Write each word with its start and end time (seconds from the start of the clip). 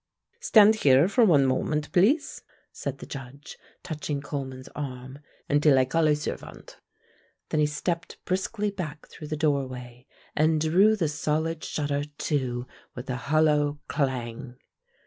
"Stand 0.39 0.77
here 0.77 1.07
for 1.07 1.23
one 1.23 1.45
moment, 1.45 1.91
please," 1.91 2.41
said 2.71 2.97
the 2.97 3.05
Judge, 3.05 3.59
touching 3.83 4.19
Coleman's 4.19 4.67
arm, 4.69 5.19
"until 5.47 5.77
I 5.77 5.85
call 5.85 6.07
a 6.07 6.15
servant." 6.15 6.79
Then 7.49 7.59
he 7.59 7.67
stepped 7.67 8.17
briskly 8.25 8.71
back 8.71 9.07
through 9.09 9.27
the 9.27 9.37
doorway 9.37 10.07
and 10.35 10.59
drew 10.59 10.95
the 10.95 11.07
solid 11.07 11.63
shutter 11.63 12.05
to 12.05 12.65
with 12.95 13.11
a 13.11 13.15
hollow 13.29 13.79
clang. 13.87 14.55